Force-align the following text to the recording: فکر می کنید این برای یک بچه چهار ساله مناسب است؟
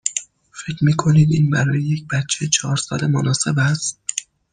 فکر 0.59 0.83
می 0.85 0.93
کنید 0.93 1.31
این 1.31 1.49
برای 1.49 1.81
یک 1.83 2.07
بچه 2.07 2.47
چهار 2.47 2.77
ساله 2.77 3.07
مناسب 3.07 3.59
است؟ 3.59 3.99